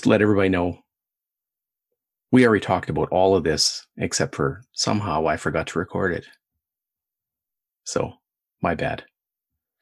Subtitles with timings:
[0.00, 0.78] just let everybody know
[2.32, 6.24] we already talked about all of this, except for somehow I forgot to record it.
[7.84, 8.14] So,
[8.62, 9.04] my bad.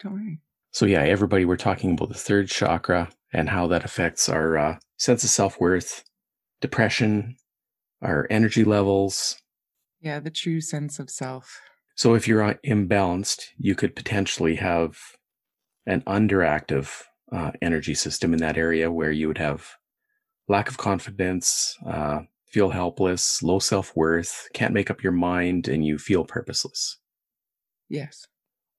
[0.03, 0.41] Don't worry.
[0.73, 4.79] So, yeah, everybody, we're talking about the third chakra and how that affects our uh,
[4.97, 6.03] sense of self worth,
[6.61, 7.37] depression,
[8.03, 9.41] our energy levels.
[10.01, 11.61] Yeah, the true sense of self.
[11.95, 14.99] So, if you're uh, imbalanced, you could potentially have
[15.87, 19.78] an underactive uh, energy system in that area where you would have
[20.49, 25.85] lack of confidence, uh, feel helpless, low self worth, can't make up your mind, and
[25.85, 26.99] you feel purposeless.
[27.89, 28.27] Yes.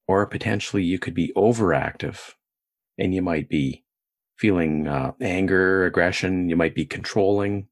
[0.07, 2.33] Or potentially you could be overactive
[2.97, 3.85] and you might be
[4.37, 7.67] feeling uh, anger, aggression, you might be controlling,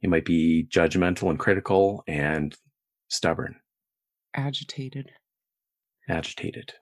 [0.00, 2.56] you might be judgmental and critical and
[3.08, 3.56] stubborn,
[4.34, 5.10] Agitated,
[6.08, 6.72] agitated.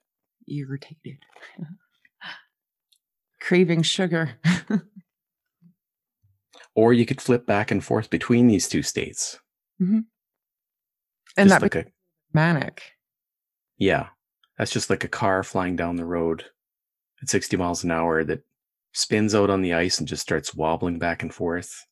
[0.47, 1.19] irritated,
[3.39, 4.31] craving sugar.
[6.75, 9.39] Or you could flip back and forth between these two states.
[9.81, 9.99] Mm-hmm.
[11.37, 11.85] and Just that like a
[12.33, 12.81] manic.
[13.77, 14.07] Yeah.
[14.57, 16.45] That's just like a car flying down the road
[17.21, 18.43] at 60 miles an hour that
[18.93, 21.85] spins out on the ice and just starts wobbling back and forth.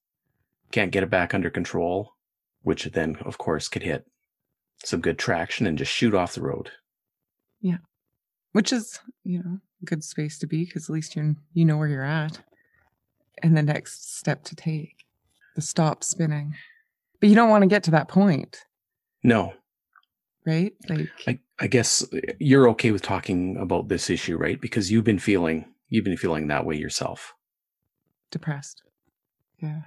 [0.72, 2.14] Can't get it back under control,
[2.62, 4.06] which then, of course, could hit
[4.84, 6.70] some good traction and just shoot off the road.
[7.62, 7.78] Yeah,
[8.54, 11.78] which is you know a good space to be because at least you you know
[11.78, 12.40] where you're at
[13.44, 15.06] and the next step to take
[15.56, 16.56] the stop spinning.
[17.20, 18.66] But you don't want to get to that point.
[19.24, 19.54] No,
[20.46, 20.74] right?
[20.88, 22.06] Like I, I guess
[22.40, 24.60] you're okay with talking about this issue, right?
[24.60, 27.34] Because you've been feeling you've been feeling that way yourself.
[28.32, 28.84] depressed.
[29.62, 29.82] Yeah.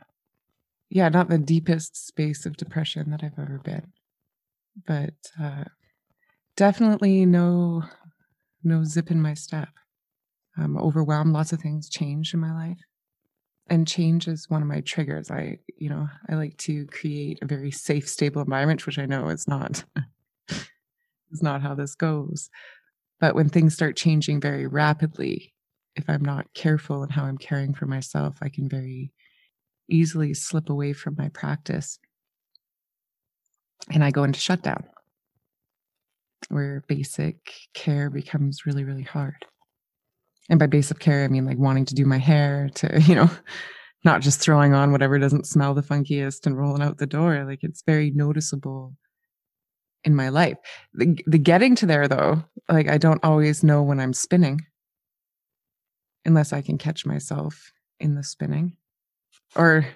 [0.91, 3.93] Yeah not the deepest space of depression that i've ever been.
[4.87, 5.65] But uh
[6.57, 7.85] definitely no
[8.63, 9.71] no zip in my step.
[10.57, 12.79] I'm overwhelmed lots of things change in my life
[13.73, 15.31] and change is one of my triggers.
[15.31, 19.31] I you know i like to create a very safe stable environment which i know
[19.31, 19.83] is not
[20.51, 22.51] is not how this goes.
[23.19, 25.55] But when things start changing very rapidly
[25.97, 29.11] if i'm not careful in how i'm caring for myself i can very
[29.89, 31.99] easily slip away from my practice.
[33.91, 34.85] And i go into shutdown
[36.49, 37.37] where basic
[37.73, 39.47] care becomes really really hard
[40.51, 43.31] and by basic care i mean like wanting to do my hair to you know
[44.05, 47.45] not just throwing on whatever doesn't smell the funkiest and rolling out the door.
[47.45, 48.95] Like it's very noticeable
[50.05, 50.59] in my life.
[50.95, 54.61] The, the getting to there though like i don't always know when i'm spinning.
[56.25, 58.77] Unless i can catch myself in the spinning.
[59.55, 59.87] Or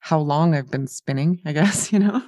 [0.00, 2.22] how long i've been spinning i guess you know?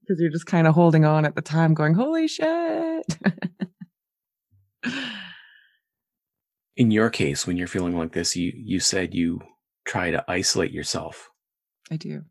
[0.00, 3.18] Because you're just kind of holding on at the time going holy shit
[6.80, 9.42] In your case, when you're feeling like this, you you said you
[9.84, 11.28] try to isolate yourself.
[11.90, 12.24] i do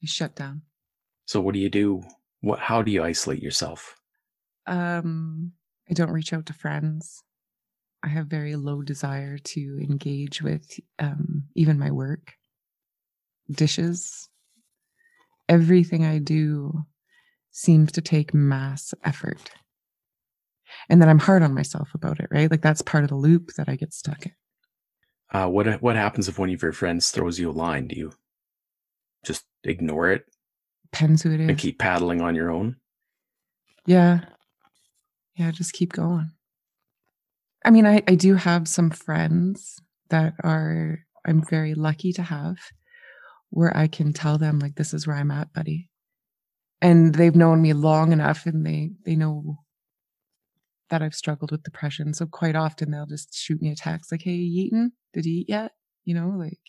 [0.00, 0.62] i shut down
[1.26, 2.04] So what do you do?
[2.40, 3.96] What how do you isolate yourself?
[4.68, 5.54] Um,
[5.90, 7.24] I don't reach out to friends.
[8.04, 9.60] I have very low desire to
[9.90, 12.34] engage with um, even my work,
[13.50, 14.28] dishes.
[15.48, 16.84] Everything I do
[17.50, 19.50] seems to take mass effort.
[20.88, 22.50] And then I'm hard on myself about it, right?
[22.50, 24.32] Like that's part of the loop that I get stuck in.
[25.32, 27.88] Uh, what what happens if one of your friends throws you a line?
[27.88, 28.12] Do you
[29.24, 30.24] just ignore it
[30.92, 32.76] Depends who it and keep paddling on your own?
[33.86, 34.20] Yeah.
[35.36, 36.30] Yeah, just keep going.
[37.64, 42.58] I mean, I, I do have some friends that are, I'm very lucky to have
[43.50, 45.88] where I can tell them, like, this is where I'm at, buddy.
[46.82, 49.60] And they've known me long enough and they, they know
[50.92, 52.12] that I've struggled with depression.
[52.14, 54.92] So quite often they'll just shoot me a text like, hey, you eaten?
[55.14, 55.72] Did you eat yet?
[56.04, 56.60] You know, like,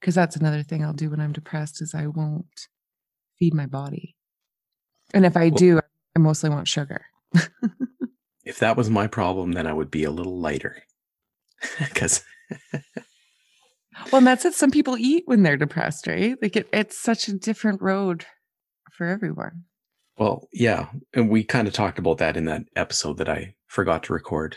[0.00, 2.46] because that's another thing I'll do when I'm depressed is I won't
[3.38, 4.16] feed my body.
[5.12, 5.78] And if I Well- do,
[6.16, 7.04] I mostly want sugar.
[8.42, 10.82] If that was my problem, then I would be a little lighter.
[11.78, 12.24] Because
[14.10, 14.54] Well, and that's it.
[14.54, 16.36] Some people eat when they're depressed, right?
[16.40, 18.24] Like it, it's such a different road
[18.92, 19.64] for everyone.
[20.20, 24.02] Well, yeah, and we kind of talked about that in that episode that I forgot
[24.04, 24.54] to record.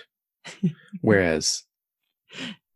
[1.02, 1.64] Whereas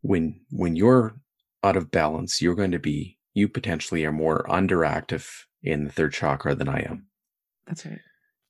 [0.02, 1.20] when when you're
[1.66, 5.28] out of balance, you're going to be you potentially are more underactive
[5.62, 7.08] in the third chakra than I am.
[7.68, 8.00] That's right.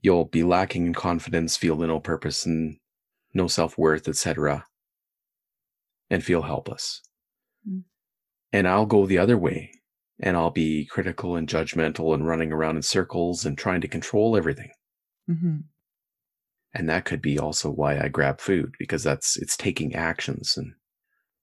[0.02, 2.78] You'll be lacking in confidence, feel no purpose and
[3.34, 4.66] no self-worth, etc.
[6.12, 7.02] and feel helpless.
[7.68, 7.86] Mm.
[8.54, 9.72] And I'll go the other way
[10.20, 14.36] and I'll be critical and judgmental and running around in circles and trying to control
[14.38, 14.72] everything.
[15.28, 15.58] hmm
[16.74, 20.74] And that could be also why I grab food because that's it's taking actions and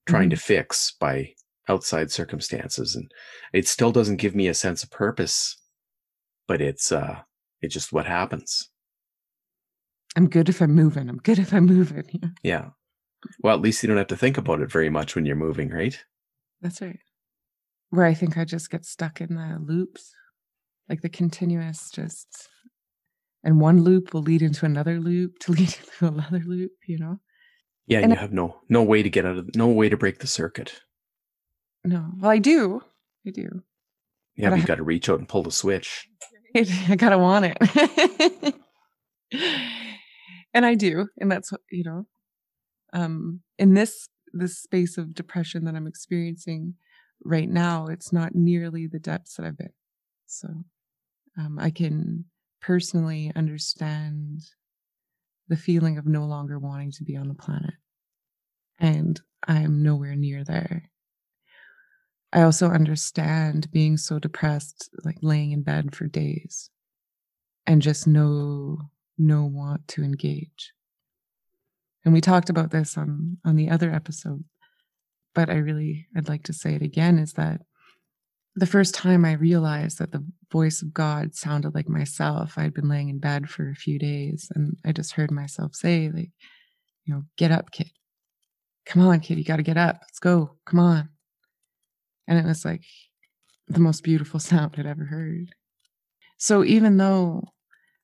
[0.05, 1.33] trying to fix by
[1.67, 3.11] outside circumstances and
[3.51, 5.57] it still doesn't give me a sense of purpose
[6.47, 7.21] but it's uh
[7.61, 8.69] it's just what happens
[10.15, 11.09] I'm good if I'm moving.
[11.09, 12.05] I'm good if I'm moving.
[12.21, 12.29] Yeah.
[12.43, 12.69] yeah
[13.39, 15.69] well at least you don't have to think about it very much when you're moving
[15.69, 15.97] right
[16.61, 16.99] That's right.
[17.95, 20.13] Where I think I just get stuck in the loops,
[20.89, 22.49] like the continuous just,
[23.43, 27.19] and one loop will lead into another loop to lead into another loop, you know?
[27.87, 30.19] yeah And you have no no way to get out of no way to break
[30.19, 30.81] the circuit
[31.83, 32.05] No.
[32.19, 32.81] Well, I do.
[33.27, 33.61] I do.
[34.35, 36.07] yeah But but you ha- got to reach out and pull the switch
[36.55, 38.55] I gotta want it.
[40.53, 41.07] and I do.
[41.19, 42.07] And that's what, you know,
[42.93, 46.75] um, in this this space of depression that I'm experiencing
[47.23, 49.73] right now, it's not nearly the depths that I've been.
[50.25, 50.49] So
[51.37, 52.25] um, I can
[52.61, 54.41] personally understand
[55.47, 57.75] the feeling of no longer wanting to be on the planet.
[58.79, 60.89] And I'm nowhere near there.
[62.33, 66.69] I also understand being so depressed, like laying in bed for days
[67.65, 68.79] and just no
[69.17, 70.73] no want to engage.
[72.03, 74.43] And we talked about this on on the other episode,
[75.35, 77.61] but I really I'd like to say it again is that
[78.55, 82.87] the first time I realized that the voice of God sounded like myself, I'd been
[82.87, 86.31] laying in bed for a few days and I just heard myself say like,
[87.03, 87.91] you know, get up, kid.
[88.85, 89.97] Come on, kid, you got to get up.
[90.01, 90.55] Let's go.
[90.65, 91.09] Come on.
[92.27, 92.83] And it was like
[93.67, 95.53] the most beautiful sound I'd ever heard.
[96.37, 97.43] So even though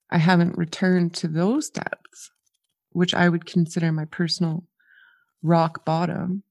[0.10, 2.32] I haven't returned to those depths,
[2.90, 4.66] which I would consider my personal
[5.42, 6.44] rock bottom,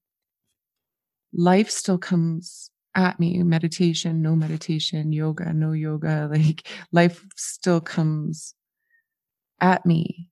[1.33, 6.29] life still comes at me meditation, no meditation, yoga, no yoga.
[6.33, 8.53] Like life still comes
[9.59, 10.29] at me.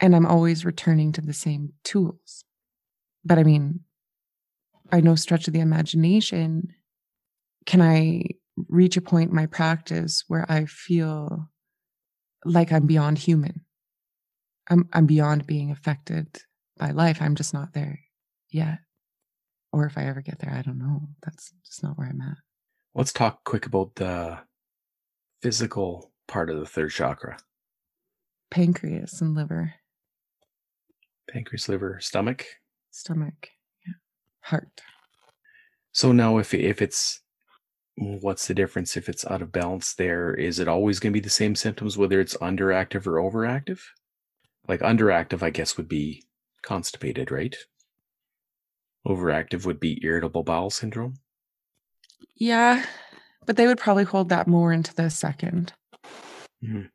[0.00, 2.44] And I'm always returning to the same tools.
[3.24, 3.80] But I mean,
[4.90, 6.74] by no stretch of the imagination
[7.66, 8.24] can I
[8.68, 11.48] reach a point in my practice where I feel
[12.44, 13.64] like I'm beyond human.
[14.68, 16.26] I'm I'm beyond being affected
[16.76, 17.18] by life.
[17.20, 18.00] I'm just not there
[18.50, 18.78] yet.
[19.72, 21.00] Or if I ever get there, I don't know.
[21.24, 22.36] That's just not where I'm at.
[22.94, 24.38] let's talk quick about the
[25.40, 27.36] physical part of the third chakra
[28.50, 29.74] Pancreas and liver,
[31.28, 32.46] pancreas liver stomach
[32.90, 33.48] stomach,
[33.86, 33.94] yeah.
[34.40, 34.82] heart.
[35.92, 37.20] So now if if it's
[37.96, 41.20] what's the difference if it's out of balance there is it always going to be
[41.20, 43.80] the same symptoms whether it's underactive or overactive?
[44.68, 46.24] Like underactive I guess would be
[46.62, 47.56] constipated, right?
[49.06, 51.14] Overactive would be irritable bowel syndrome.
[52.36, 52.84] Yeah,
[53.46, 55.72] but they would probably hold that more into the second.
[56.62, 56.90] Mhm.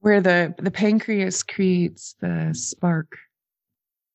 [0.00, 3.16] Where the the pancreas creates the spark,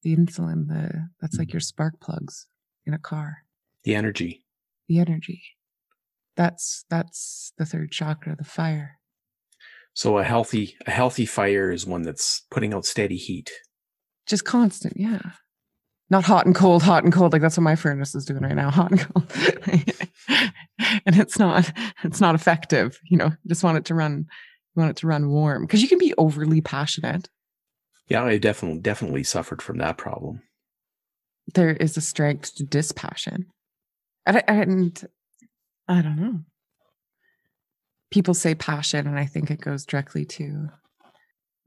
[0.02, 2.48] the insulin, the that's like your spark plugs
[2.86, 3.46] in a car.
[3.84, 4.46] The energy.
[4.88, 5.42] The energy.
[6.36, 9.00] That's that's the third chakra, the fire.
[9.94, 13.52] So a healthy a healthy fire is one that's putting out steady heat.
[14.26, 15.34] Just constant, yeah.
[16.14, 17.34] Not hot and cold, hot and cold.
[17.34, 19.32] Like that's what my furnace is doing right now, hot and cold.
[21.08, 21.72] and it's not
[22.04, 23.00] it's not effective.
[23.10, 24.28] You know, you just want it to run
[24.76, 25.64] you want it to run warm.
[25.64, 27.30] Because you can be overly passionate.
[28.10, 30.44] Yeah, I definitely definitely suffered from that problem.
[31.56, 33.48] There is a strength to dispassion.
[34.28, 35.08] And, I- and
[35.88, 36.40] I don't know.
[38.12, 40.70] People say passion, and I think it goes directly to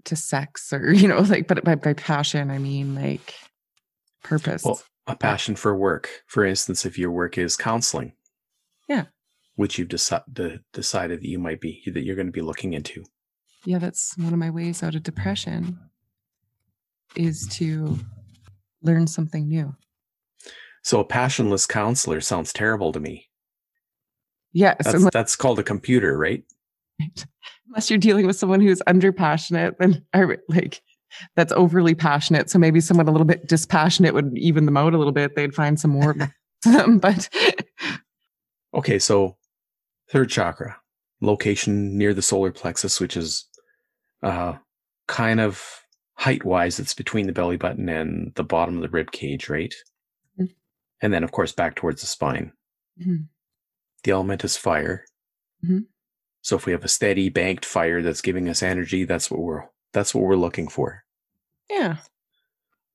[0.04, 3.34] to sex or, you know, like but by, by passion I mean like
[4.26, 4.62] purpose.
[4.64, 6.08] Well, a passion for work.
[6.26, 8.12] For instance, if your work is counseling.
[8.88, 9.04] Yeah.
[9.54, 12.72] Which you've deci- de- decided that you might be that you're going to be looking
[12.74, 13.04] into.
[13.64, 15.78] yeah that's one of my ways out of depression
[17.16, 17.98] is to
[18.82, 19.74] learn something new
[20.82, 23.28] So a passionless counselor sounds terrible to me.
[24.52, 26.44] yes That's unless, that's called a computer, right?
[27.68, 30.82] unless you're dealing with someone who's under passionate then or like
[31.34, 34.98] that's overly passionate so maybe someone a little bit dispassionate would even them out a
[34.98, 36.14] little bit they'd find some more
[36.64, 37.28] them, but
[38.74, 39.36] Okay, so
[40.10, 40.76] third chakra,
[41.22, 43.46] location near the solar plexus, which is
[44.22, 44.54] uh
[45.08, 45.62] kind of
[46.14, 49.74] height wise, it's between the belly button and the bottom of the rib cage, right?
[50.38, 50.54] Mhm.
[51.00, 52.52] And then of course back towards the spine.
[53.00, 53.28] Mhm.
[54.02, 55.04] The element is fire.
[55.64, 55.86] Mhm.
[56.42, 59.64] So if we have a steady banked fire that's giving us energy, that's what we're
[59.96, 61.02] that's what we're looking for.
[61.70, 61.96] yeah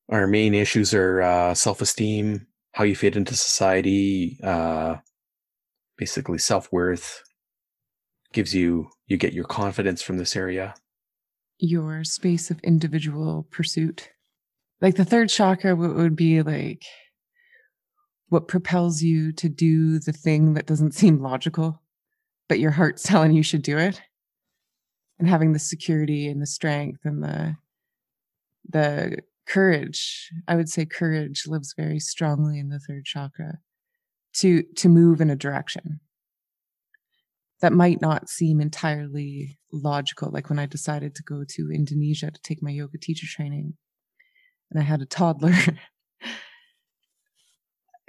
[0.10, 4.98] Our main issues are uh, self-esteem, how you fit into society, uh,
[5.98, 7.24] basically self-worth.
[8.34, 10.76] Gives you you get your confidence from this area.
[11.58, 14.10] your space of individual pursuit
[14.82, 16.84] like the third chakra would be like
[18.30, 21.82] what propels you to do the thing that doesn't seem logical,
[22.48, 24.02] but your heart's telling you should do it.
[25.22, 27.56] And having the security and the strength and the
[28.68, 30.32] the courage.
[30.48, 33.60] I would say courage lives very strongly in the third chakra
[34.34, 36.00] to to move in a direction
[37.62, 42.42] that might not seem entirely logical like when i decided to go to indonesia to
[42.42, 43.74] take my yoga teacher training
[44.70, 45.54] and i had a toddler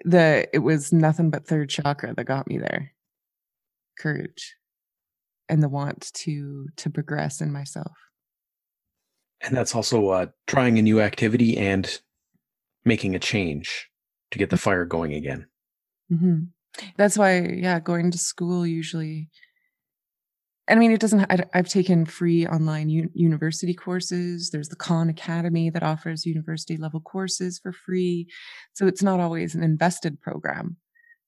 [0.04, 2.92] the it was nothing but third chakra that got me there
[3.98, 4.56] courage
[5.52, 7.92] and the want to to progress in myself
[9.40, 12.00] and that's also uh, trying a new activity and
[12.84, 13.88] making a change
[14.30, 15.46] to get the fire going again
[16.08, 16.40] hmm
[16.96, 19.28] That's why, yeah, going to school usually.
[20.68, 21.26] I mean, it doesn't.
[21.28, 24.50] I, have taken free online u- university courses.
[24.50, 28.28] There's the Khan Academy that offers university level courses for free.
[28.72, 30.76] So it's not always an invested program,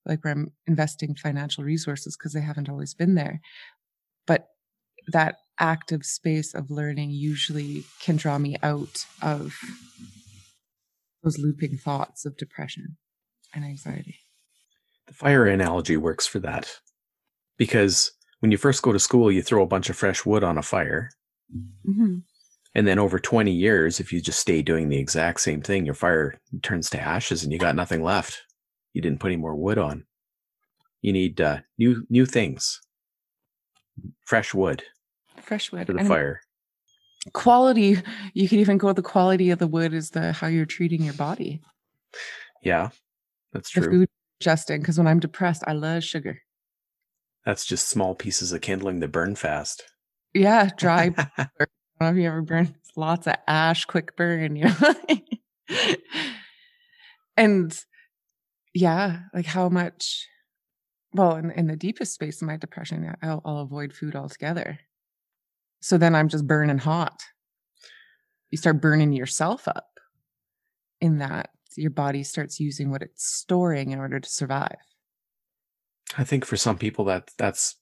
[0.07, 3.41] like where I'm investing financial resources because they haven't always been there.
[5.09, 9.55] That active space of learning usually can draw me out of
[11.23, 12.97] those looping thoughts of depression
[13.55, 14.19] and anxiety.
[15.07, 16.81] The fire analogy works for that
[17.57, 20.59] because when you first go to school, you throw a bunch of fresh wood on
[20.59, 21.11] a fire.
[21.87, 22.19] Mm-hmm.
[22.75, 25.95] And then over 20 years, if you just stay doing the exact same thing, your
[25.95, 28.43] fire turns to ashes and you got nothing left.
[28.93, 30.05] You didn't put any more wood on.
[31.01, 32.81] You need uh, new new things.
[34.25, 34.83] Fresh wood.
[35.45, 36.41] Fresh wood for the and fire.
[37.33, 37.99] Quality.
[38.35, 41.03] You could even go with the quality of the wood is the how you're treating
[41.03, 41.61] your body.
[42.63, 42.91] Yeah,
[43.53, 43.83] that's true.
[43.83, 44.09] The food
[44.41, 46.41] adjusting because when I'm depressed, I love sugar.
[47.45, 49.85] That's just small pieces of kindling that burn fast.
[50.33, 51.15] Yeah, dry.
[51.39, 51.69] I don't
[52.01, 54.95] know if you ever burned lots of ash, quick burn, you know.
[57.37, 57.79] and
[58.73, 60.27] yeah, like how much.
[61.13, 64.81] Well, in, in the deepest space of my depression, I'll, I'll avoid food altogether.
[65.85, 67.23] So then I'm just burning hot.
[68.51, 69.91] You start burning yourself up
[71.03, 74.79] in that your body starts using what it's storing in order to survive.
[76.17, 77.77] I think for some people that that's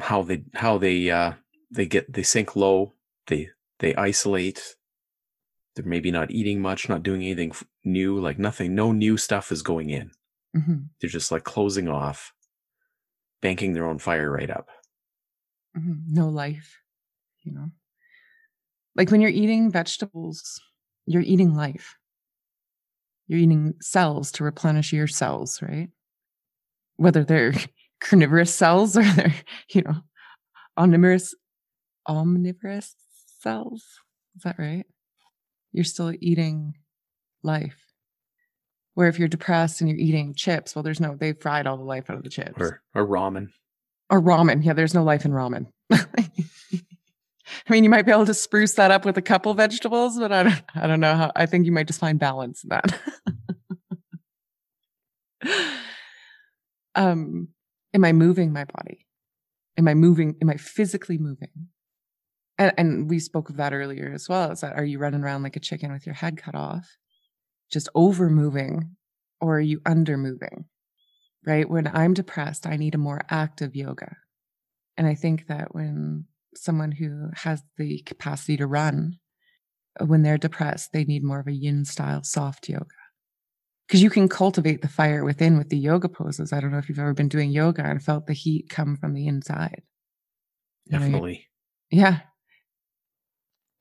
[0.00, 1.34] how they how they uh
[1.70, 2.94] they get they sink low,
[3.28, 4.74] they they isolate.
[5.76, 7.52] They're maybe not eating much, not doing anything
[7.84, 10.10] new, like nothing, no new stuff is going in.
[10.56, 10.78] Mm-hmm.
[11.00, 12.32] They're just like closing off,
[13.40, 14.70] banking their own fire right up.
[15.78, 16.12] Mm-hmm.
[16.12, 16.80] No life,
[17.44, 17.70] you know.
[18.96, 20.60] Like when you're eating vegetables,
[21.06, 21.96] you're eating life.
[23.26, 25.88] You're eating cells to replenish your cells, right?
[26.96, 27.54] Whether they're
[28.00, 29.34] carnivorous cells or they're,
[29.70, 29.96] you know,
[30.76, 31.34] omnivorous,
[32.08, 32.94] omnivorous
[33.40, 33.84] cells.
[34.36, 34.86] Is that right?
[35.72, 36.74] You're still eating
[37.42, 37.80] life.
[38.94, 41.82] Where if you're depressed and you're eating chips, well, there's no, they fried all the
[41.82, 42.54] life out of the chips.
[42.58, 43.48] Or, or ramen.
[44.08, 44.64] Or ramen.
[44.64, 45.66] Yeah, there's no life in ramen.
[47.68, 50.32] I mean, you might be able to spruce that up with a couple vegetables, but
[50.32, 51.32] I don't, I don't know how.
[51.36, 53.00] I think you might just find balance in that.
[56.94, 57.48] um,
[57.92, 59.06] am I moving my body?
[59.76, 60.36] Am I moving?
[60.40, 61.68] Am I physically moving?
[62.58, 64.52] And, and we spoke of that earlier as well.
[64.52, 66.96] Is that are you running around like a chicken with your head cut off,
[67.70, 68.96] just over moving,
[69.40, 70.66] or are you under moving?
[71.46, 71.68] Right.
[71.68, 74.16] When I'm depressed, I need a more active yoga.
[74.96, 76.26] And I think that when
[76.58, 79.18] someone who has the capacity to run,
[80.00, 82.86] uh, when they're depressed, they need more of a yin style soft yoga.
[83.86, 86.52] Because you can cultivate the fire within with the yoga poses.
[86.52, 89.12] I don't know if you've ever been doing yoga and felt the heat come from
[89.12, 89.82] the inside.
[90.88, 91.46] Definitely.
[91.90, 92.20] Yeah.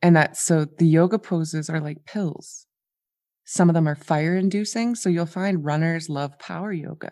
[0.01, 2.67] And that so the yoga poses are like pills.
[3.45, 4.95] Some of them are fire inducing.
[4.95, 7.11] So you'll find runners love power yoga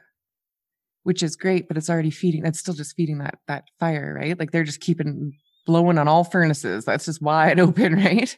[1.04, 2.44] which is great, but it's already feeding.
[2.44, 4.38] That's still just feeding that that fire, right?
[4.38, 5.34] Like they're just keeping
[5.66, 6.86] blowing on all furnaces.
[6.86, 8.36] That's just wide open, right?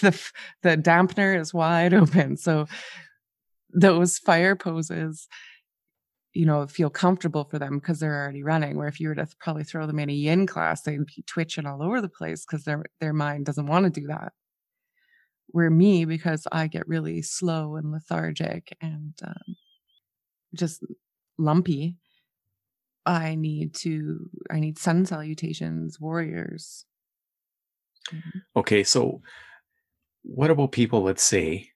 [0.00, 0.18] The
[0.62, 2.36] the dampener is wide open.
[2.36, 2.66] So
[3.70, 5.28] those fire poses,
[6.34, 8.76] you know, feel comfortable for them because they're already running.
[8.76, 11.66] Where if you were to probably throw them in a yin class, they'd be twitching
[11.66, 14.32] all over the place because their their mind doesn't want to do that.
[15.48, 19.56] Where me, because I get really slow and lethargic and um,
[20.54, 20.82] just
[21.38, 21.96] lumpy,
[23.04, 26.84] I need to I need sun salutations, warriors.
[28.12, 28.38] Mm-hmm.
[28.56, 29.20] Okay, so
[30.22, 31.70] what about people let's say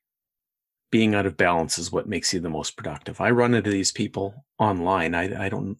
[0.90, 3.20] being out of balance is what makes you the most productive?
[3.20, 5.14] I run into these people online.
[5.14, 5.78] I I don't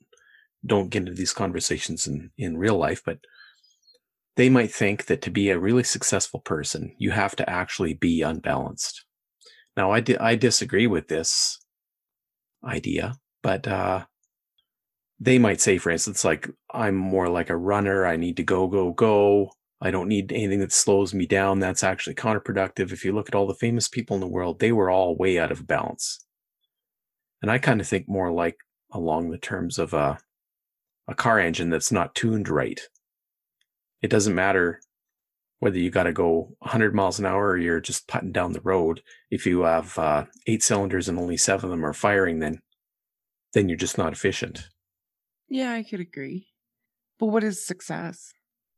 [0.65, 3.19] don't get into these conversations in in real life, but
[4.37, 8.23] they might think that to be a really successful person, you have to actually be
[8.23, 9.05] unbalanced.
[9.77, 11.59] Now, I di- I disagree with this
[12.65, 14.05] idea, but uh,
[15.19, 18.07] they might say, for instance, like, I'm more like a runner.
[18.07, 19.51] I need to go, go, go.
[19.81, 21.59] I don't need anything that slows me down.
[21.59, 22.93] That's actually counterproductive.
[22.93, 25.39] If you look at all the famous people in the world, they were all way
[25.39, 26.25] out of balance.
[27.43, 28.57] And I kind of think more like
[28.93, 30.19] along the terms of a,
[31.09, 32.81] a car engine that's not tuned right.
[34.03, 34.81] It doesn't matter
[35.59, 38.61] whether you got to go 100 miles an hour or you're just putting down the
[38.61, 39.03] road.
[39.31, 42.61] If you have uh, eight cylinders and only seven of them are firing, then
[43.53, 44.69] then you're just not efficient.
[45.49, 46.49] Yeah, I could agree.
[47.19, 48.33] But what is success?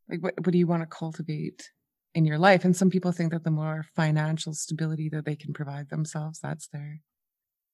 [0.08, 1.70] Like, what, what do you want to cultivate
[2.14, 2.64] in your life?
[2.64, 6.68] And some people think that the more financial stability that they can provide themselves, that's
[6.68, 7.00] their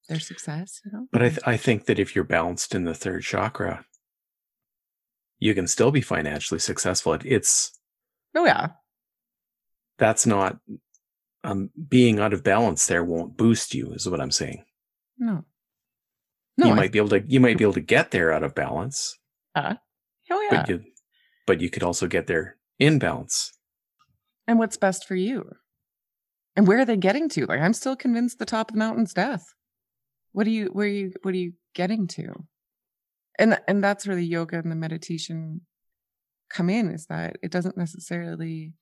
[0.09, 0.81] their success.
[0.85, 1.07] You know.
[1.11, 3.85] But I th- I think that if you're balanced in the third chakra,
[5.39, 7.13] you can still be financially successful.
[7.13, 7.71] It, it's
[8.35, 8.69] oh yeah,
[9.97, 10.57] that's not
[11.43, 12.85] um, being out of balance.
[12.85, 14.63] There won't boost you, is what I'm saying.
[15.17, 15.45] No,
[16.57, 18.43] no, you I, might be able to you might be able to get there out
[18.43, 19.17] of balance.
[19.53, 19.75] Uh,
[20.31, 20.59] oh yeah.
[20.59, 20.83] But you,
[21.45, 23.51] but you could also get there in balance.
[24.47, 25.49] And what's best for you?
[26.55, 27.45] And where are they getting to?
[27.45, 29.43] Like I'm still convinced the top of the mountain's death.
[30.31, 32.45] What are you where are you what are you getting to?
[33.37, 35.61] And and that's where the yoga and the meditation
[36.49, 38.73] come in is that it doesn't necessarily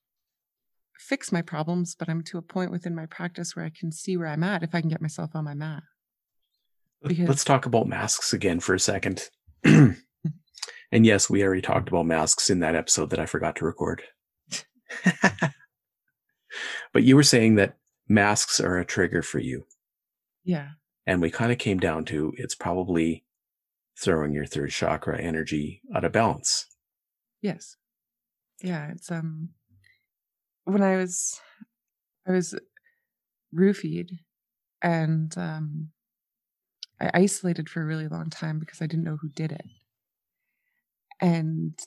[0.98, 4.16] fix my problems, but I'm to a point within my practice where I can see
[4.16, 5.82] where I'm at if I can get myself on my mat.
[7.06, 9.28] Because Let's talk about masks again for a second.
[9.64, 9.96] and
[10.92, 14.02] yes, we already talked about masks in that episode that I forgot to record.
[16.92, 17.76] but you were saying that
[18.08, 19.66] masks are a trigger for you.
[20.44, 20.68] Yeah.
[21.06, 23.24] And we kind of came down to it's probably
[24.00, 26.66] throwing your third chakra energy out of balance.
[27.42, 27.76] Yes.
[28.62, 29.50] Yeah, it's um
[30.64, 31.40] when I was
[32.26, 32.58] I was
[33.54, 34.10] roofied
[34.82, 35.90] and um
[37.04, 39.66] I isolated for a really long time because I didn't know who did it.
[41.20, 41.78] And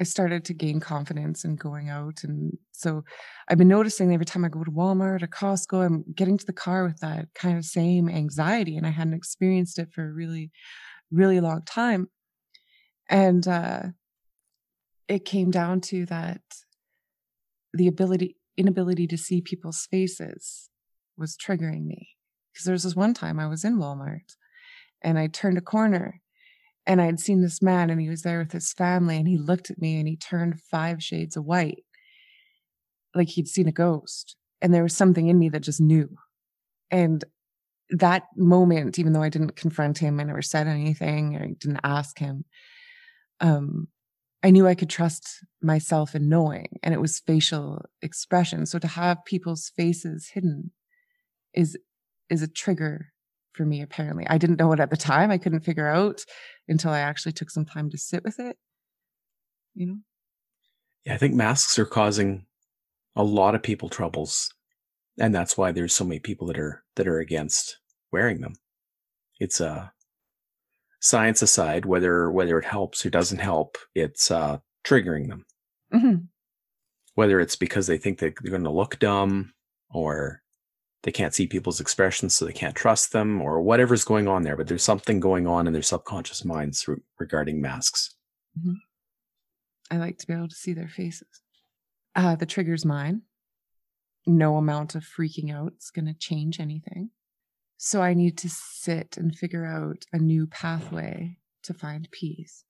[0.00, 2.22] I started to gain confidence in going out.
[2.22, 3.04] And so
[3.48, 6.52] I've been noticing every time I go to Walmart or Costco, I'm getting to the
[6.52, 8.76] car with that kind of same anxiety.
[8.76, 10.52] And I hadn't experienced it for a really,
[11.10, 12.08] really long time.
[13.08, 13.82] And uh,
[15.08, 16.42] it came down to that
[17.74, 20.70] the ability, inability to see people's faces
[21.16, 22.17] was triggering me.
[22.58, 24.34] Because there was this one time I was in Walmart
[25.00, 26.20] and I turned a corner
[26.88, 29.38] and I had seen this man and he was there with his family and he
[29.38, 31.84] looked at me and he turned five shades of white
[33.14, 34.34] like he'd seen a ghost.
[34.60, 36.08] And there was something in me that just knew.
[36.90, 37.24] And
[37.90, 42.18] that moment, even though I didn't confront him, I never said anything, I didn't ask
[42.18, 42.44] him,
[43.38, 43.86] um,
[44.42, 48.66] I knew I could trust myself in knowing, and it was facial expression.
[48.66, 50.72] So to have people's faces hidden
[51.54, 51.78] is
[52.30, 53.12] is a trigger
[53.52, 54.26] for me apparently.
[54.28, 55.30] I didn't know it at the time.
[55.30, 56.24] I couldn't figure out
[56.68, 58.56] until i actually took some time to sit with it
[59.74, 59.96] you know?
[61.04, 62.44] Yeah i think masks are causing
[63.16, 64.50] a lot of people troubles
[65.18, 67.78] and that's why there's so many people that are that are against
[68.12, 68.54] wearing them.
[69.40, 69.88] It's uh
[71.00, 75.44] science aside whether whether it helps or doesn't help it's uh triggering them.
[75.92, 76.16] Mm-hmm.
[77.14, 79.54] whether it's because they think that they're going to look dumb
[79.88, 80.42] or
[81.02, 84.56] they can't see people's expressions, so they can't trust them, or whatever's going on there.
[84.56, 88.16] But there's something going on in their subconscious minds re- regarding masks.
[88.58, 88.74] Mm-hmm.
[89.90, 91.28] I like to be able to see their faces.
[92.14, 93.22] Uh, the trigger's mine.
[94.26, 97.10] No amount of freaking out is going to change anything.
[97.78, 102.64] So I need to sit and figure out a new pathway to find peace.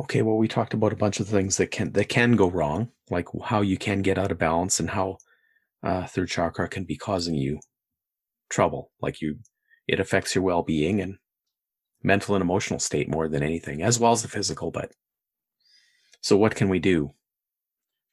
[0.00, 2.90] Okay, well, we talked about a bunch of things that can that can go wrong,
[3.10, 5.18] like how you can get out of balance and how
[5.82, 7.60] uh, third chakra can be causing you
[8.48, 8.90] trouble.
[9.00, 9.38] Like you,
[9.86, 11.16] it affects your well being and
[12.02, 14.70] mental and emotional state more than anything, as well as the physical.
[14.70, 14.92] But
[16.20, 17.12] so, what can we do?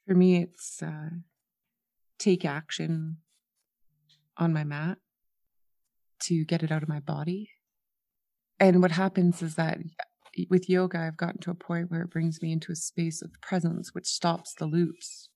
[0.06, 1.10] For me, it's uh,
[2.18, 3.18] take action
[4.36, 4.98] on my mat
[6.24, 7.50] to get it out of my body.
[8.60, 9.78] And what happens is that
[10.48, 13.32] with yoga, I've gotten to a point where it brings me into a space of
[13.40, 15.28] presence, which stops the loops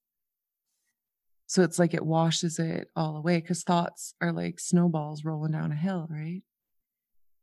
[1.48, 5.72] so it's like it washes it all away because thoughts are like snowballs rolling down
[5.72, 6.42] a hill, right?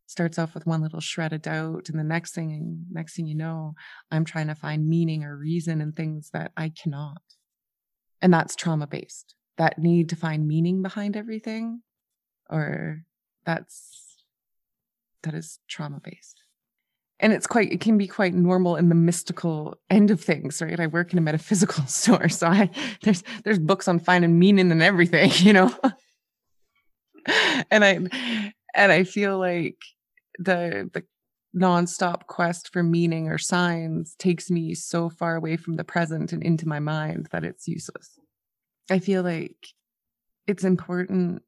[0.05, 3.33] Starts off with one little shred of doubt, and the next thing, next thing you
[3.33, 3.73] know,
[4.11, 7.21] I'm trying to find meaning or reason in things that I cannot.
[8.21, 9.33] And that's trauma based.
[9.57, 11.81] That need to find meaning behind everything,
[12.47, 13.01] or
[13.43, 14.23] that's
[15.23, 16.44] that is trauma based
[17.19, 20.79] and it's quite it can be quite normal in the mystical end of things right
[20.79, 22.69] i work in a metaphysical store so i
[23.03, 25.73] there's there's books on finding meaning and everything you know
[27.71, 29.77] and i and I feel like
[30.37, 31.03] the the
[31.57, 36.43] nonstop quest for meaning or signs takes me so far away from the present and
[36.43, 38.19] into my mind that it's useless.
[38.89, 39.67] I feel like
[40.47, 41.43] it's important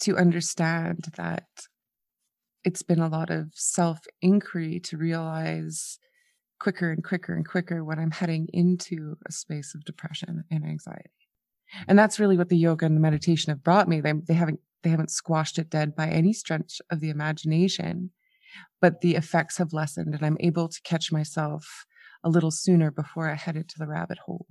[0.00, 1.46] to understand that
[2.64, 5.98] it's been a lot of self inquiry to realize
[6.58, 11.10] quicker and quicker and quicker when I'm heading into a space of depression and anxiety.
[11.86, 14.00] And that's really what the yoga and the meditation have brought me.
[14.00, 18.10] They, they haven't they haven't squashed it dead by any stretch of the imagination,
[18.80, 21.84] but the effects have lessened and I'm able to catch myself
[22.22, 24.46] a little sooner before I head into the rabbit hole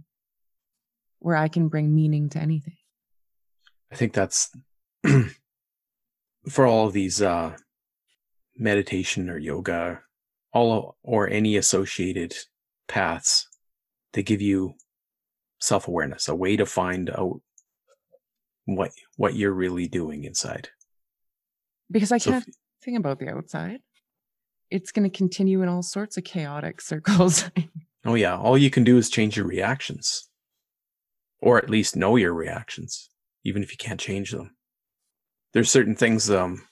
[1.20, 2.78] where I can bring meaning to anything.
[3.92, 4.52] I think that's
[6.50, 7.56] for all of these uh,
[8.58, 10.02] meditation or yoga,
[10.54, 12.36] all or any associated
[12.88, 13.48] paths,
[14.14, 14.76] they give you
[15.60, 17.42] self awareness, a way to find out
[18.66, 20.70] what what you're really doing inside.
[21.90, 23.80] Because I so can't if, think about the outside.
[24.70, 27.50] It's going to continue in all sorts of chaotic circles.
[28.06, 30.30] oh yeah, all you can do is change your reactions,
[31.40, 33.10] or at least know your reactions,
[33.44, 34.56] even if you can't change them.
[35.54, 36.68] There's certain things um,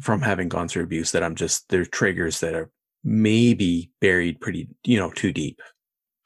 [0.00, 2.70] from having gone through abuse that I'm just they're triggers that are
[3.04, 5.60] maybe buried pretty, you know, too deep.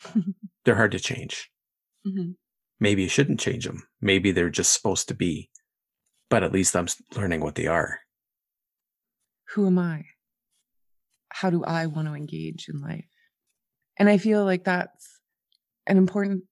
[0.64, 1.50] they're hard to change.
[2.06, 2.33] Mm-hmm.
[2.80, 3.87] Maybe you shouldn't change them.
[4.00, 5.50] Maybe they're just supposed to be,
[6.30, 8.00] but at least I'm learning what they are.
[9.50, 10.04] Who am I?
[11.28, 13.04] How do I want to engage in life?
[13.98, 15.20] And I feel like that's
[15.87, 16.44] an important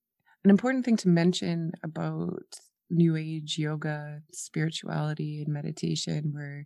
[0.43, 2.43] an important thing to mention about
[2.89, 6.65] new age yoga, spirituality and meditation where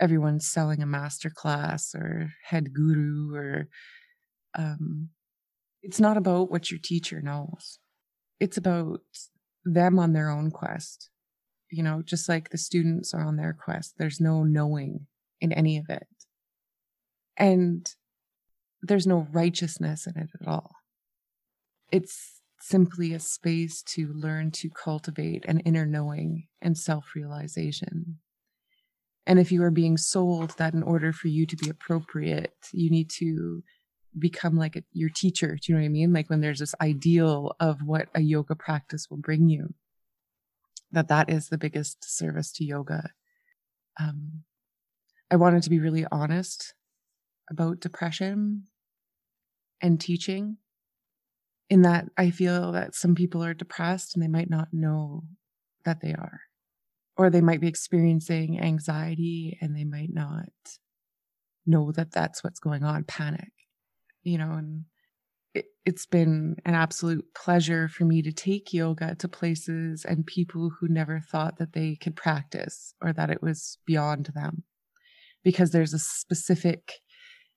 [0.00, 3.68] everyone's selling a master class or head guru or
[4.54, 5.10] um,
[5.82, 7.78] it's not about what your teacher knows.
[8.40, 9.00] It's about
[9.64, 11.10] them on their own quest.
[11.70, 15.06] You know just like the students are on their quest there's no knowing
[15.40, 16.06] in any of it.
[17.36, 17.88] And
[18.82, 20.72] there's no righteousness in it at all.
[21.92, 28.18] It's simply a space to learn to cultivate an inner knowing and self-realization
[29.28, 32.90] and if you are being sold that in order for you to be appropriate you
[32.90, 33.62] need to
[34.18, 35.56] become like a, your teacher.
[35.60, 36.12] Do you know what I mean?
[36.12, 39.74] Like when there's this ideal of what a yoga practice will bring you,
[40.92, 43.10] that that is the biggest service to yoga.
[44.00, 44.44] Um,
[45.30, 46.74] I wanted to be really honest
[47.50, 48.64] about depression
[49.80, 50.56] and teaching
[51.70, 55.24] in that I feel that some people are depressed and they might not know
[55.84, 56.40] that they are,
[57.18, 60.48] or they might be experiencing anxiety and they might not
[61.66, 63.50] know that that's what's going on, panic
[64.28, 64.84] you know, and
[65.54, 70.70] it, it's been an absolute pleasure for me to take yoga to places and people
[70.78, 74.64] who never thought that they could practice or that it was beyond them
[75.42, 76.92] because there's a specific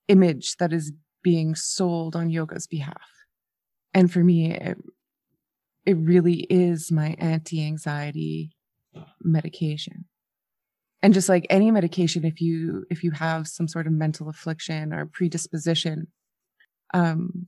[0.08, 0.94] image that is
[1.24, 3.02] being sold on yoga's behalf.
[3.94, 4.78] And for me, it,
[5.86, 8.56] it really is my anti anxiety
[9.22, 10.06] medication
[11.02, 14.94] and just like any medication if you if you have some sort of mental affliction
[14.94, 16.08] or predisposition
[16.94, 17.48] um,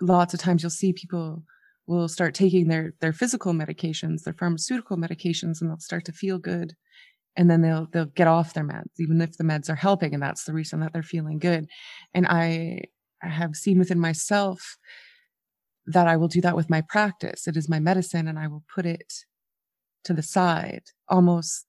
[0.00, 1.42] lots of times you'll see people
[1.86, 6.38] will start taking their their physical medications, their pharmaceutical medications, and they'll start to feel
[6.38, 6.74] good,
[7.36, 10.22] and then they'll they'll get off their meds, even if the meds are helping, and
[10.22, 11.66] that's the reason that they're feeling good.
[12.14, 12.82] And I,
[13.22, 14.76] I have seen within myself
[15.86, 17.48] that I will do that with my practice.
[17.48, 19.12] It is my medicine, and I will put it
[20.04, 21.66] to the side, almost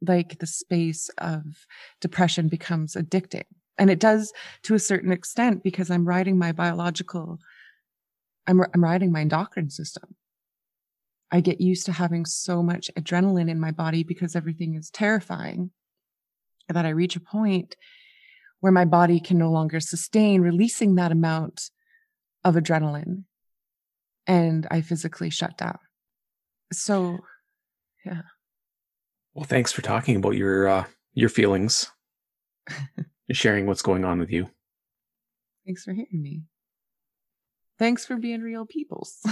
[0.00, 1.66] like the space of
[2.00, 3.44] depression becomes addicting.
[3.78, 4.32] And it does
[4.64, 7.38] to a certain extent because i'm riding my biological
[8.46, 10.14] i'm, I'm riding my endocrine system.
[11.30, 15.70] I get used to having so much adrenaline in my body because everything is terrifying
[16.68, 17.76] that i reach a point
[18.60, 21.70] where my body can no longer sustain releasing that amount
[22.44, 23.24] of adrenaline
[24.26, 25.78] and i physically shut down
[26.76, 27.18] so
[28.04, 28.22] yeah
[29.34, 30.84] well thanks for talking about your uh
[31.14, 31.90] your feelings
[33.32, 34.48] sharing what's going on with you.
[35.66, 36.42] Thanks for hearing me.
[37.78, 39.26] Thanks for being real peoples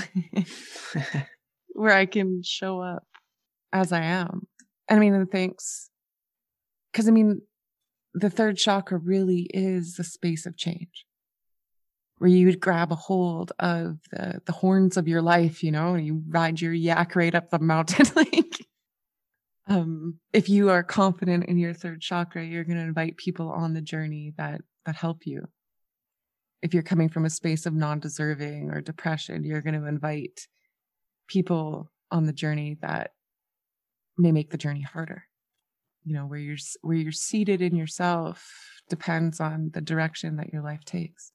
[1.69, 3.05] where I can show up
[3.73, 4.47] as I am.
[4.89, 5.91] I mean, and thanks.
[6.91, 7.41] Because, I mean,
[8.15, 11.07] the third chakra really is a space of change
[12.23, 15.95] where you would grab a hold of the, the horns of your life, you know,
[15.95, 18.07] and you ride your yak right up the mountain.
[18.15, 18.65] like,
[19.67, 23.75] um, if you are confident in your third chakra, you're going to invite people on
[23.75, 25.49] the journey that that help you.
[26.63, 30.47] If you're coming from a space of non-deserving or depression, you're going to invite
[31.27, 33.11] people on the journey that
[34.17, 35.25] may make the journey harder.
[36.05, 38.49] you know where you're where you're seated in yourself
[38.89, 41.33] depends on the direction that your life takes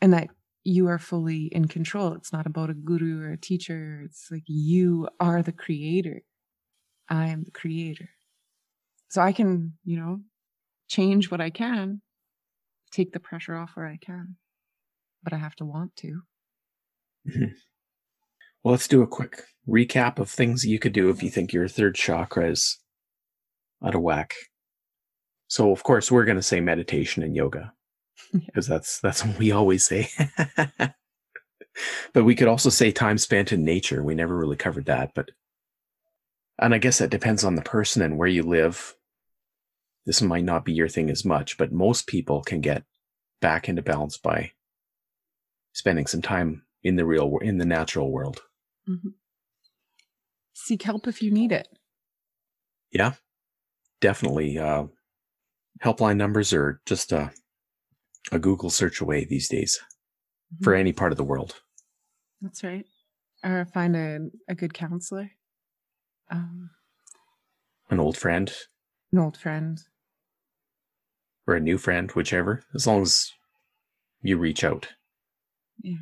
[0.00, 0.28] and that
[0.64, 2.12] you are fully in control.
[2.12, 4.02] It's not about a guru or a teacher.
[4.04, 6.22] It's like you are the creator.
[7.08, 8.10] I am the creator.
[9.08, 10.20] So i can you know
[10.88, 12.00] change what i can
[12.92, 14.36] take the pressure off where i can
[15.22, 16.22] but i have to want to.
[17.28, 17.54] Mm-hmm.
[18.62, 21.66] well let's do a quick recap of things you could do if you think your
[21.66, 22.78] third chakra is
[23.84, 24.34] out of whack.
[25.48, 27.72] So of course we're going to say meditation and yoga
[28.32, 30.08] because that's that's what we always say.
[32.12, 34.02] but we could also say time spent in nature.
[34.02, 35.30] We never really covered that, but
[36.58, 38.94] and I guess that depends on the person and where you live.
[40.06, 42.84] This might not be your thing as much, but most people can get
[43.40, 44.52] back into balance by
[45.72, 48.40] spending some time in the real in the natural world.
[48.88, 49.08] Mm-hmm.
[50.54, 51.68] Seek help if you need it.
[52.92, 53.14] Yeah,
[54.00, 54.84] definitely uh,
[55.84, 57.30] helpline numbers are just a,
[58.32, 59.78] a Google search away these days
[60.52, 60.64] mm-hmm.
[60.64, 61.60] for any part of the world.
[62.40, 62.84] That's right.
[63.44, 65.30] Or find a, a good counselor.
[66.30, 66.70] Um,
[67.90, 68.52] an old friend.
[69.12, 69.78] An old friend.
[71.46, 73.30] Or a new friend, whichever, as long as
[74.20, 74.88] you reach out.
[75.80, 75.98] Yeah.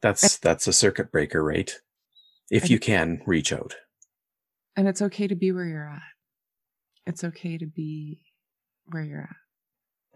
[0.00, 1.70] That's that's a circuit breaker, right?
[2.50, 3.74] If you can reach out.
[4.76, 6.02] And it's okay to be where you're at
[7.06, 8.20] it's okay to be
[8.86, 9.36] where you're at.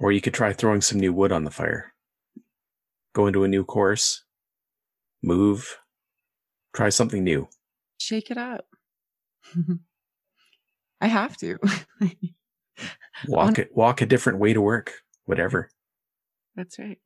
[0.01, 1.93] Or you could try throwing some new wood on the fire.
[3.13, 4.25] Go into a new course,
[5.23, 5.79] move,
[6.75, 7.49] try something new.
[7.99, 8.67] Shake it up.
[11.01, 11.59] I have to.
[13.29, 14.93] walk it walk a different way to work,
[15.25, 15.71] whatever.
[16.57, 16.99] That's right.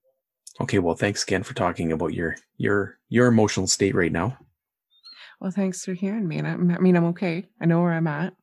[0.61, 4.39] Okay, well thanks again for talking about your your your emotional state right now.
[5.41, 6.39] Well, thanks for hearing me.
[6.39, 7.47] And I, I mean, I'm okay.
[7.61, 8.35] I know where I'm at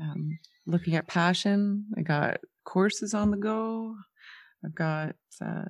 [0.00, 1.86] um, looking at passion.
[1.96, 3.96] I got courses on the go.
[4.62, 5.64] I've got uh,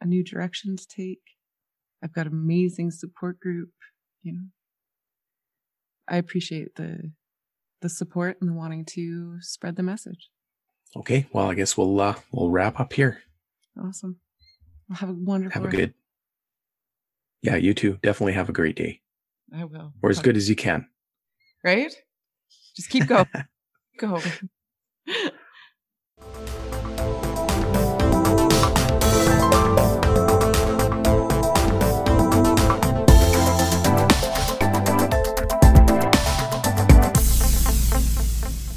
[0.00, 1.20] a new direction to take.
[2.02, 3.70] I've got amazing support group.
[4.22, 4.46] You know,
[6.08, 7.12] I appreciate the
[7.80, 10.30] the support and the wanting to spread the message.
[10.96, 13.22] Okay, well, I guess we'll uh, we'll wrap up here.
[13.80, 14.16] Awesome.
[14.88, 15.62] Well, have a wonderful.
[15.62, 15.94] Have a good.
[17.42, 17.98] Yeah, you too.
[18.02, 19.00] Definitely have a great day.
[19.54, 19.92] I will.
[20.02, 20.88] Or as good as you can.
[21.62, 21.94] Right.
[22.74, 23.26] Just keep going.
[23.98, 24.20] go.